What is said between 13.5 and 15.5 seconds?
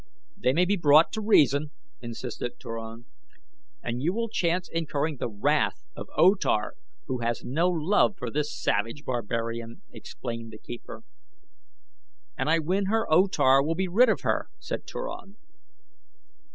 will be rid of her," said Turan.